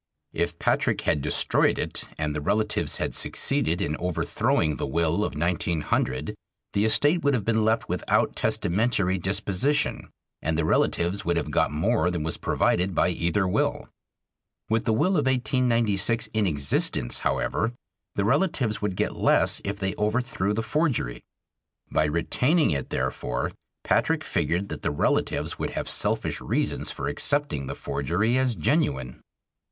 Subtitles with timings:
[0.33, 5.35] If Patrick had destroyed it and the relatives had succeeded in overthrowing the will of
[5.35, 6.33] 1900,
[6.73, 10.09] the estate would have been left without testamentary disposition
[10.41, 13.89] and the relatives would have got more than was provided by either will.
[14.71, 17.73] With the will of 1896 in existence, however,
[18.15, 21.21] the relatives would get less if they overthrew the forgery.
[21.91, 23.51] By retaining it, therefore,
[23.83, 29.21] Patrick figured that the relatives would have selfish reasons for accepting the forgery as genuine.